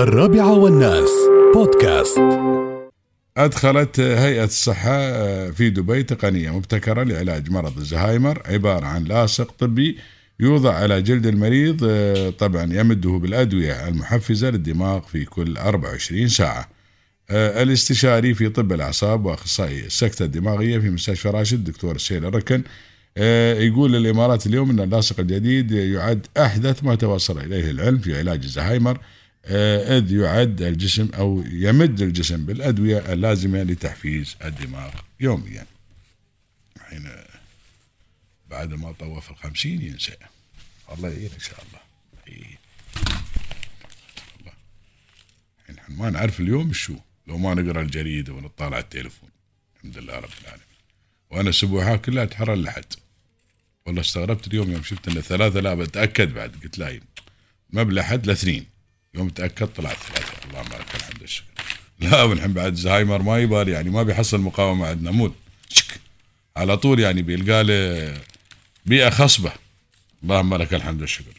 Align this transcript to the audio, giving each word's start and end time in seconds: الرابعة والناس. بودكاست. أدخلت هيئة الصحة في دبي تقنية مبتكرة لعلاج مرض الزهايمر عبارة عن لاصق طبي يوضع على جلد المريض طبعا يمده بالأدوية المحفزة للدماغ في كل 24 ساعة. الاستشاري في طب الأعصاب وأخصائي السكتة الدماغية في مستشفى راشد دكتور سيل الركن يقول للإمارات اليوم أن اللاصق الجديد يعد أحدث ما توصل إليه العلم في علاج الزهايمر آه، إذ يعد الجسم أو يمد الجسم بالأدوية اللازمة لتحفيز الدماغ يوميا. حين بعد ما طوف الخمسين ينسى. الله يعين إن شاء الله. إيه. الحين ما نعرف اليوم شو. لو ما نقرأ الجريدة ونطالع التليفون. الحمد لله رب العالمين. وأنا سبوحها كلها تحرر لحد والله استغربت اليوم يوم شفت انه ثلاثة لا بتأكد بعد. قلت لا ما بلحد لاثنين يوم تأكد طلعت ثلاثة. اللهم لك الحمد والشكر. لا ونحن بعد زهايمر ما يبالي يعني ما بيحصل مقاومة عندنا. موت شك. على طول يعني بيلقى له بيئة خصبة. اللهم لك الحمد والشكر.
الرابعة 0.00 0.52
والناس. 0.52 1.10
بودكاست. 1.54 2.18
أدخلت 3.36 4.00
هيئة 4.00 4.44
الصحة 4.44 5.00
في 5.50 5.70
دبي 5.70 6.02
تقنية 6.02 6.50
مبتكرة 6.50 7.02
لعلاج 7.02 7.50
مرض 7.50 7.78
الزهايمر 7.78 8.42
عبارة 8.46 8.86
عن 8.86 9.04
لاصق 9.04 9.50
طبي 9.58 9.98
يوضع 10.40 10.74
على 10.74 11.02
جلد 11.02 11.26
المريض 11.26 11.76
طبعا 12.38 12.62
يمده 12.72 13.10
بالأدوية 13.10 13.88
المحفزة 13.88 14.50
للدماغ 14.50 15.00
في 15.00 15.24
كل 15.24 15.56
24 15.56 16.28
ساعة. 16.28 16.68
الاستشاري 17.30 18.34
في 18.34 18.48
طب 18.48 18.72
الأعصاب 18.72 19.24
وأخصائي 19.24 19.86
السكتة 19.86 20.24
الدماغية 20.24 20.78
في 20.78 20.90
مستشفى 20.90 21.28
راشد 21.28 21.64
دكتور 21.64 21.98
سيل 21.98 22.24
الركن 22.24 22.62
يقول 23.66 23.92
للإمارات 23.92 24.46
اليوم 24.46 24.70
أن 24.70 24.80
اللاصق 24.80 25.20
الجديد 25.20 25.70
يعد 25.70 26.26
أحدث 26.36 26.84
ما 26.84 26.94
توصل 26.94 27.38
إليه 27.38 27.70
العلم 27.70 27.98
في 27.98 28.18
علاج 28.18 28.42
الزهايمر 28.42 28.92
آه، 28.96 29.19
إذ 29.44 30.12
يعد 30.12 30.62
الجسم 30.62 31.10
أو 31.14 31.44
يمد 31.46 32.00
الجسم 32.00 32.46
بالأدوية 32.46 33.12
اللازمة 33.12 33.62
لتحفيز 33.62 34.36
الدماغ 34.44 34.90
يوميا. 35.20 35.66
حين 36.80 37.10
بعد 38.50 38.74
ما 38.74 38.92
طوف 38.92 39.30
الخمسين 39.30 39.82
ينسى. 39.82 40.16
الله 40.92 41.08
يعين 41.08 41.30
إن 41.34 41.40
شاء 41.40 41.64
الله. 41.64 41.80
إيه. 42.28 42.58
الحين 45.70 45.96
ما 45.96 46.10
نعرف 46.10 46.40
اليوم 46.40 46.72
شو. 46.72 46.96
لو 47.26 47.38
ما 47.38 47.54
نقرأ 47.54 47.82
الجريدة 47.82 48.32
ونطالع 48.32 48.78
التليفون. 48.78 49.30
الحمد 49.76 49.98
لله 49.98 50.14
رب 50.14 50.30
العالمين. 50.42 50.66
وأنا 51.30 51.52
سبوحها 51.52 51.96
كلها 51.96 52.24
تحرر 52.24 52.54
لحد 52.54 52.84
والله 53.86 54.00
استغربت 54.00 54.46
اليوم 54.46 54.72
يوم 54.72 54.82
شفت 54.82 55.08
انه 55.08 55.20
ثلاثة 55.20 55.60
لا 55.60 55.74
بتأكد 55.74 56.34
بعد. 56.34 56.56
قلت 56.62 56.78
لا 56.78 57.00
ما 57.70 57.82
بلحد 57.82 58.26
لاثنين 58.26 58.66
يوم 59.14 59.28
تأكد 59.28 59.66
طلعت 59.66 59.96
ثلاثة. 59.96 60.32
اللهم 60.48 60.66
لك 60.66 60.94
الحمد 60.94 61.20
والشكر. 61.20 61.46
لا 62.00 62.22
ونحن 62.22 62.52
بعد 62.52 62.74
زهايمر 62.74 63.22
ما 63.22 63.38
يبالي 63.38 63.72
يعني 63.72 63.90
ما 63.90 64.02
بيحصل 64.02 64.40
مقاومة 64.40 64.86
عندنا. 64.86 65.10
موت 65.10 65.34
شك. 65.68 66.00
على 66.56 66.76
طول 66.76 67.00
يعني 67.00 67.22
بيلقى 67.22 67.64
له 67.64 68.20
بيئة 68.86 69.10
خصبة. 69.10 69.52
اللهم 70.22 70.54
لك 70.54 70.74
الحمد 70.74 71.00
والشكر. 71.00 71.32